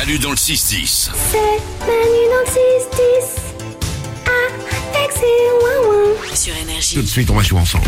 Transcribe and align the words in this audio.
Manu 0.00 0.18
dans 0.18 0.30
le 0.30 0.36
6-10. 0.36 0.56
C'est 0.56 1.36
Manu 1.36 1.92
dans 2.30 2.40
le 2.40 2.48
6-10. 2.48 2.56
Avec 4.94 5.12
ses 5.12 6.36
sur 6.42 6.56
énergie. 6.56 6.94
Tout 6.94 7.02
de 7.02 7.06
suite, 7.06 7.28
on 7.28 7.34
va 7.34 7.42
jouer 7.42 7.60
ensemble. 7.60 7.84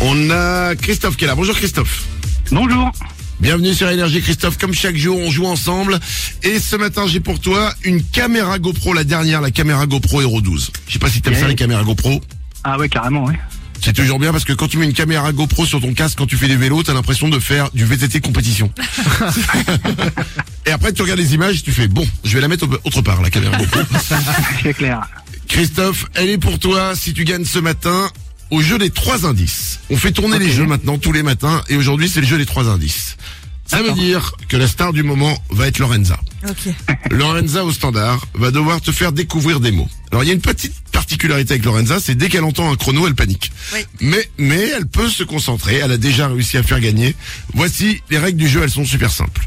On 0.00 0.30
a 0.30 0.76
Christophe 0.76 1.16
qui 1.16 1.24
est 1.24 1.26
là. 1.26 1.34
Bonjour 1.34 1.56
Christophe. 1.56 2.04
Bonjour. 2.52 2.92
Bienvenue 3.40 3.74
sur 3.74 3.88
Énergie 3.88 4.22
Christophe. 4.22 4.58
Comme 4.58 4.74
chaque 4.74 4.94
jour, 4.94 5.18
on 5.18 5.28
joue 5.28 5.46
ensemble. 5.46 5.98
Et 6.44 6.60
ce 6.60 6.76
matin, 6.76 7.08
j'ai 7.08 7.18
pour 7.18 7.40
toi 7.40 7.74
une 7.82 8.00
caméra 8.04 8.60
GoPro, 8.60 8.92
la 8.92 9.02
dernière, 9.02 9.40
la 9.40 9.50
caméra 9.50 9.86
GoPro 9.86 10.20
Hero 10.20 10.40
12. 10.40 10.70
Je 10.86 10.92
sais 10.92 11.00
pas 11.00 11.10
si 11.10 11.20
t'aimes 11.20 11.32
Yeah. 11.32 11.42
ça 11.42 11.48
les 11.48 11.56
caméras 11.56 11.82
GoPro. 11.82 12.20
Ah 12.62 12.78
ouais, 12.78 12.88
carrément, 12.88 13.24
ouais. 13.24 13.40
C'est 13.84 13.92
toujours 13.92 14.20
bien 14.20 14.30
parce 14.30 14.44
que 14.44 14.52
quand 14.52 14.68
tu 14.68 14.78
mets 14.78 14.84
une 14.84 14.92
caméra 14.92 15.32
GoPro 15.32 15.66
sur 15.66 15.80
ton 15.80 15.94
casque 15.94 16.16
quand 16.18 16.26
tu 16.28 16.36
fais 16.36 16.46
des 16.46 16.54
vélos, 16.54 16.84
t'as 16.84 16.94
l'impression 16.94 17.28
de 17.28 17.40
faire 17.40 17.70
du 17.72 17.84
VTT 17.84 18.20
compétition. 18.20 18.70
et 20.72 20.74
après, 20.74 20.90
tu 20.94 21.02
regardes 21.02 21.20
les 21.20 21.34
images, 21.34 21.62
tu 21.62 21.70
fais 21.70 21.86
bon, 21.86 22.08
je 22.24 22.32
vais 22.32 22.40
la 22.40 22.48
mettre 22.48 22.64
au- 22.66 22.88
autre 22.88 23.02
part, 23.02 23.20
la 23.20 23.28
caméra. 23.28 23.58
C'est 24.62 24.72
clair. 24.72 25.02
Christophe, 25.46 26.06
elle 26.14 26.30
est 26.30 26.38
pour 26.38 26.58
toi 26.58 26.96
si 26.96 27.12
tu 27.12 27.24
gagnes 27.24 27.44
ce 27.44 27.58
matin 27.58 28.10
au 28.50 28.62
jeu 28.62 28.78
des 28.78 28.88
trois 28.88 29.26
indices. 29.26 29.80
On 29.90 29.98
fait 29.98 30.12
tourner 30.12 30.38
les 30.38 30.50
jeux 30.50 30.64
maintenant 30.64 30.96
tous 30.96 31.12
les 31.12 31.22
matins 31.22 31.62
et 31.68 31.76
aujourd'hui 31.76 32.08
c'est 32.08 32.22
le 32.22 32.26
jeu 32.26 32.38
des 32.38 32.46
trois 32.46 32.68
indices. 32.70 33.18
Ça 33.66 33.82
veut 33.82 33.92
dire 33.92 34.32
que 34.48 34.56
la 34.56 34.66
star 34.66 34.94
du 34.94 35.02
moment 35.02 35.36
va 35.50 35.66
être 35.66 35.78
Lorenza. 35.78 36.18
Ok. 36.48 36.72
Lorenza 37.10 37.64
au 37.64 37.72
standard 37.72 38.24
va 38.32 38.50
devoir 38.50 38.80
te 38.80 38.92
faire 38.92 39.12
découvrir 39.12 39.60
des 39.60 39.72
mots. 39.72 39.90
Alors 40.10 40.24
il 40.24 40.28
y 40.28 40.30
a 40.30 40.34
une 40.34 40.40
petite 40.40 40.72
particularité 40.90 41.52
avec 41.52 41.66
Lorenza, 41.66 42.00
c'est 42.00 42.14
dès 42.14 42.30
qu'elle 42.30 42.44
entend 42.44 42.72
un 42.72 42.76
chrono, 42.76 43.06
elle 43.06 43.14
panique. 43.14 43.52
Oui. 43.74 43.80
Mais 44.00 44.26
mais 44.38 44.70
elle 44.74 44.86
peut 44.86 45.10
se 45.10 45.22
concentrer, 45.22 45.76
elle 45.84 45.92
a 45.92 45.98
déjà 45.98 46.28
réussi 46.28 46.56
à 46.56 46.62
faire 46.62 46.80
gagner. 46.80 47.14
Voici 47.52 48.00
les 48.08 48.16
règles 48.18 48.38
du 48.38 48.48
jeu, 48.48 48.62
elles 48.62 48.70
sont 48.70 48.86
super 48.86 49.10
simples. 49.10 49.46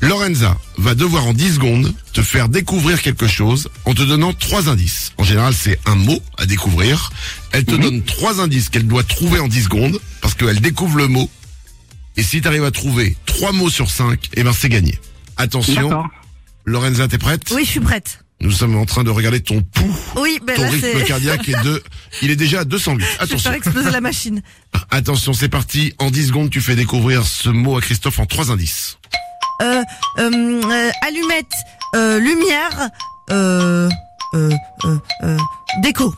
Lorenza 0.00 0.56
va 0.78 0.94
devoir 0.94 1.26
en 1.26 1.34
10 1.34 1.54
secondes 1.54 1.92
te 2.14 2.22
faire 2.22 2.48
découvrir 2.48 3.02
quelque 3.02 3.26
chose 3.26 3.68
en 3.84 3.92
te 3.94 4.02
donnant 4.02 4.32
trois 4.32 4.68
indices. 4.70 5.12
En 5.18 5.24
général, 5.24 5.52
c'est 5.54 5.78
un 5.86 5.94
mot 5.94 6.20
à 6.38 6.46
découvrir. 6.46 7.10
Elle 7.52 7.64
te 7.66 7.74
donne 7.74 8.02
trois 8.02 8.40
indices 8.40 8.70
qu'elle 8.70 8.86
doit 8.86 9.02
trouver 9.02 9.40
en 9.40 9.48
10 9.48 9.64
secondes 9.64 9.98
parce 10.22 10.34
qu'elle 10.34 10.60
découvre 10.60 10.96
le 10.96 11.06
mot. 11.08 11.28
Et 12.16 12.22
si 12.22 12.40
tu 12.40 12.48
arrives 12.48 12.64
à 12.64 12.70
trouver 12.70 13.16
trois 13.26 13.52
mots 13.52 13.70
sur 13.70 13.90
cinq, 13.90 14.28
eh 14.34 14.42
ben 14.42 14.52
c'est 14.52 14.68
gagné. 14.70 14.98
Attention. 15.36 16.04
Lorenza, 16.64 17.06
t'es 17.08 17.18
prête? 17.18 17.42
Oui, 17.54 17.64
je 17.64 17.70
suis 17.70 17.80
prête. 17.80 18.24
Nous 18.42 18.50
sommes 18.52 18.76
en 18.76 18.86
train 18.86 19.04
de 19.04 19.10
regarder 19.10 19.40
ton 19.40 19.60
pouls, 19.60 19.94
Oui, 20.16 20.38
ben 20.46 20.56
ton 20.56 20.62
là 20.62 20.70
rythme 20.70 21.04
cardiaque 21.04 21.46
est 21.50 21.62
de, 21.62 21.82
il 22.22 22.30
est 22.30 22.36
déjà 22.36 22.60
à 22.60 22.64
208. 22.64 23.04
Je 23.04 23.06
vais 23.06 23.14
Attention, 23.22 23.38
faire 23.38 23.52
exploser 23.52 23.90
la 23.90 24.00
machine. 24.00 24.40
attention, 24.90 25.34
c'est 25.34 25.50
parti. 25.50 25.92
En 25.98 26.10
10 26.10 26.28
secondes, 26.28 26.50
tu 26.50 26.62
fais 26.62 26.74
découvrir 26.74 27.26
ce 27.26 27.50
mot 27.50 27.76
à 27.76 27.82
Christophe 27.82 28.18
en 28.18 28.24
trois 28.24 28.50
indices. 28.50 28.96
Euh, 29.60 29.82
euh, 30.18 30.60
euh, 30.64 30.90
allumette, 31.06 31.52
euh, 31.94 32.18
lumière, 32.18 32.88
euh, 33.30 33.88
euh, 34.34 34.50
euh, 34.84 34.98
euh, 35.24 35.36
déco. 35.82 36.14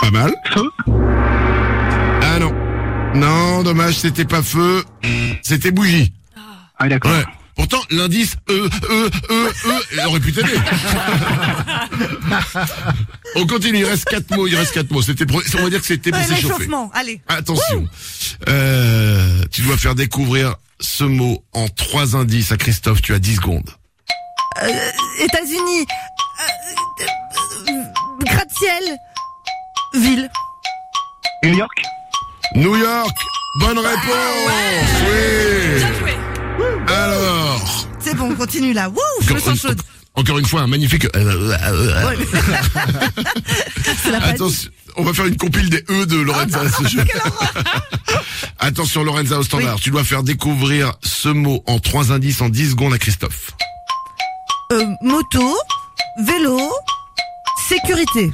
Pas 0.00 0.10
mal. 0.10 0.34
Feu? 0.52 0.70
Ah 2.22 2.38
non. 2.38 2.52
Non, 3.14 3.62
dommage, 3.62 3.98
c'était 3.98 4.24
pas 4.24 4.42
feu. 4.42 4.84
C'était 5.42 5.70
bougie. 5.70 6.12
Ah, 6.78 6.88
d'accord. 6.88 7.10
Ouais. 7.12 7.24
Pourtant, 7.56 7.80
l'indice 7.90 8.36
E, 8.50 8.68
E, 8.90 9.10
E, 9.30 9.52
E, 9.66 9.82
il 9.92 10.00
aurait 10.00 10.20
pu 10.20 10.32
t'aider. 10.32 10.54
On 13.36 13.46
continue, 13.46 13.78
il 13.78 13.84
reste 13.84 14.04
quatre 14.06 14.34
mots, 14.34 14.46
il 14.46 14.56
reste 14.56 14.72
quatre 14.72 14.90
mots. 14.90 15.02
C'était, 15.02 15.26
pour- 15.26 15.42
on 15.58 15.62
va 15.62 15.70
dire 15.70 15.80
que 15.80 15.86
c'était 15.86 16.10
pour 16.10 16.20
s'échauffer. 16.20 16.42
L'échauffement, 16.42 16.90
allez. 16.94 17.20
Attention. 17.28 17.86
Euh, 18.48 19.42
tu 19.50 19.62
dois 19.62 19.76
faire 19.76 19.94
découvrir 19.94 20.54
ce 20.80 21.04
mot 21.04 21.44
en 21.52 21.68
trois 21.68 22.16
indices 22.16 22.52
à 22.52 22.56
Christophe, 22.56 23.02
tu 23.02 23.14
as 23.14 23.18
10 23.18 23.36
secondes. 23.36 23.70
États-Unis, 25.20 25.86
euh, 27.00 27.04
euh, 27.70 27.74
gratte-ciel, 28.24 28.96
ville. 29.94 30.30
New 31.44 31.56
York. 31.56 31.82
New 32.54 32.76
York, 32.76 33.16
bonne 33.60 33.78
réponse 33.78 34.04
Oui 35.06 35.82
Alors, 35.82 35.98
C'est 36.06 36.11
bon, 38.22 38.32
on 38.32 38.36
continue 38.36 38.72
là. 38.72 38.88
Wouh, 38.88 38.98
je 39.26 39.32
me 39.34 39.38
sens 39.38 39.60
chaude. 39.60 39.80
encore 40.14 40.38
une 40.38 40.46
fois, 40.46 40.62
un 40.62 40.66
magnifique... 40.66 41.04
euh, 41.16 41.56
euh, 41.62 42.08
Ouais. 42.08 42.16
C'est 44.02 44.10
la 44.10 44.20
panique. 44.20 44.34
Attention, 44.36 44.70
on 44.96 45.02
va 45.04 45.12
faire 45.12 45.26
une 45.26 45.36
compile 45.36 45.70
des 45.70 45.84
E 45.90 46.06
de 46.06 46.16
Lorenza 46.20 46.60
à 46.60 46.68
ce 46.68 46.86
jeu. 46.88 47.04
Attention 48.58 49.02
Lorenza 49.04 49.38
au 49.38 49.42
standard, 49.42 49.80
tu 49.80 49.90
dois 49.90 50.04
faire 50.04 50.22
découvrir 50.22 50.92
ce 51.02 51.28
mot 51.28 51.62
en 51.66 51.78
trois 51.78 52.12
indices 52.12 52.40
en 52.40 52.48
10 52.48 52.70
secondes 52.70 52.92
à 52.94 52.98
Christophe. 52.98 53.50
Euh, 54.72 54.84
moto, 55.02 55.56
vélo, 56.24 56.58
sécurité. 57.68 58.32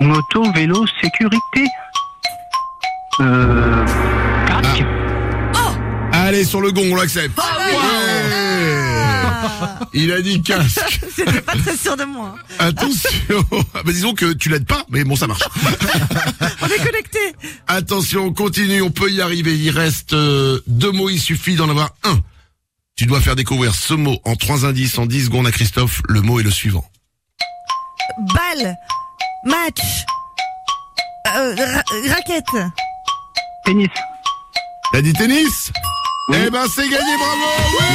Moto, 0.00 0.50
vélo, 0.52 0.84
sécurité. 1.00 1.66
Euh. 3.20 3.86
Allez, 6.32 6.46
sur 6.46 6.62
le 6.62 6.72
gong, 6.72 6.88
on 6.90 6.94
l'accepte. 6.96 7.38
Ah 7.38 7.58
Ouais. 7.58 7.74
Il 9.92 10.10
a 10.12 10.22
dit 10.22 10.40
casque. 10.40 10.80
J'étais 11.16 11.42
pas 11.42 11.52
très 11.52 11.76
sûre 11.76 11.94
de 11.98 12.04
moi. 12.04 12.36
Attention. 12.58 13.10
Ah 13.74 13.82
bah 13.84 13.92
disons 13.92 14.14
que 14.14 14.32
tu 14.32 14.48
l'aides 14.48 14.64
pas, 14.66 14.82
mais 14.88 15.04
bon, 15.04 15.14
ça 15.14 15.26
marche. 15.26 15.42
On 16.62 16.66
est 16.68 16.78
connectés. 16.82 17.34
Attention, 17.68 18.24
on 18.26 18.32
continue, 18.32 18.80
on 18.80 18.90
peut 18.90 19.10
y 19.10 19.20
arriver. 19.20 19.54
Il 19.58 19.68
reste 19.70 20.14
euh, 20.14 20.60
deux 20.66 20.90
mots, 20.90 21.10
il 21.10 21.20
suffit 21.20 21.54
d'en 21.56 21.68
avoir 21.68 21.90
un. 22.04 22.18
Tu 22.96 23.04
dois 23.04 23.20
faire 23.20 23.36
découvrir 23.36 23.74
ce 23.74 23.92
mot 23.92 24.18
en 24.24 24.34
trois 24.34 24.64
indices 24.64 24.96
en 24.96 25.04
10 25.04 25.26
secondes 25.26 25.46
à 25.46 25.52
Christophe. 25.52 26.00
Le 26.08 26.22
mot 26.22 26.40
est 26.40 26.44
le 26.44 26.50
suivant. 26.50 26.84
Balle, 28.34 28.74
match, 29.44 29.82
euh, 31.36 31.54
ra- 31.56 32.14
raquette. 32.14 32.72
Tennis. 33.66 33.88
T'as 34.92 35.02
dit 35.02 35.12
tennis? 35.12 35.72
Eh 36.30 36.50
ben 36.50 36.64
c'est 36.74 36.88
gagné, 36.88 37.16
bravo 37.18 37.44
ouais 37.78 37.86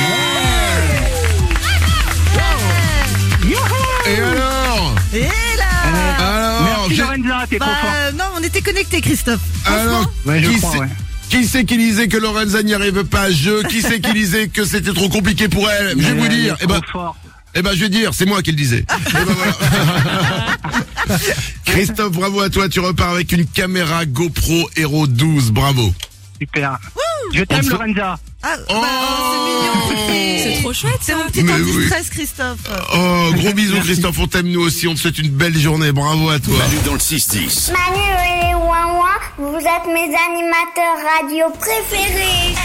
Et 4.07 4.19
alors 4.21 4.95
Et 5.13 5.21
là 5.57 6.17
Alors, 6.27 6.87
Merci 6.89 6.97
Lorenza, 7.01 7.45
t'es 7.49 7.57
trop 7.59 7.69
Bah 7.69 7.75
fort. 7.81 7.89
euh, 7.95 8.11
non, 8.13 8.23
on 8.37 8.43
était 8.43 8.61
connectés, 8.61 9.01
Christophe. 9.01 9.39
alors 9.65 10.09
Ouais, 10.25 10.41
je 10.43 10.49
qui 10.49 10.59
crois, 10.59 10.77
ouais. 10.77 10.87
qui 11.29 11.45
c'est 11.45 11.65
qui 11.65 11.77
disait 11.77 12.07
que 12.07 12.17
Lorenza 12.17 12.61
n'y 12.63 12.73
arrive 12.73 13.03
pas 13.05 13.21
à 13.23 13.27
ce 13.27 13.33
jeu? 13.33 13.63
Qui 13.63 13.81
c'est 13.81 13.99
qui 13.99 14.13
disait 14.13 14.47
que 14.49 14.65
c'était 14.65 14.93
trop 14.93 15.09
compliqué 15.09 15.47
pour 15.49 15.69
elle? 15.69 15.95
Je 15.99 16.07
vais 16.07 16.13
vous 16.13 16.27
dire, 16.27 16.55
eh 16.61 16.67
ben, 16.67 16.79
fort. 16.91 17.15
eh 17.55 17.61
ben 17.61 17.71
je 17.73 17.79
vais 17.81 17.89
dire, 17.89 18.13
c'est 18.13 18.25
moi 18.25 18.41
qui 18.41 18.51
le 18.51 18.57
disais. 18.57 18.85
Eh 18.89 19.13
ben, 19.13 19.25
voilà. 19.33 21.17
Christophe, 21.65 22.11
bravo 22.13 22.41
à 22.41 22.49
toi, 22.49 22.69
tu 22.69 22.79
repars 22.79 23.09
avec 23.11 23.31
une 23.31 23.45
caméra 23.45 24.05
GoPro 24.05 24.69
Hero 24.75 25.07
12, 25.07 25.51
bravo. 25.51 25.93
Super. 26.39 26.77
Je 27.33 27.43
t'aime, 27.43 27.67
Lorenza. 27.69 28.17
Ah, 28.43 28.55
bah, 28.57 28.63
oh, 28.69 29.87
c'est 29.89 29.97
mignon. 29.97 30.37
C'est 30.43 30.61
trop 30.61 30.73
chouette 30.73 30.99
C'est 31.01 31.15
mon 31.15 31.25
petit 31.25 31.41
anti-stress, 31.41 32.09
Christophe. 32.09 32.59
Oh, 32.93 33.31
gros 33.33 33.53
bisous 33.53 33.79
Christophe, 33.81 34.19
on 34.19 34.27
t'aime 34.27 34.47
nous 34.47 34.61
aussi, 34.61 34.87
on 34.87 34.93
te 34.93 34.99
souhaite 34.99 35.17
une 35.17 35.29
belle 35.29 35.57
journée, 35.57 35.91
bravo 35.91 36.29
à 36.29 36.39
toi. 36.39 36.57
Manu 36.57 36.77
dans 36.85 36.93
le 36.93 36.99
6-10. 36.99 37.71
Manu 37.71 37.99
et 37.99 38.47
les 38.47 38.57
vous 39.39 39.55
êtes 39.55 39.85
mes 39.85 40.15
animateurs 40.15 40.97
radio 41.19 41.45
préférés. 41.59 42.56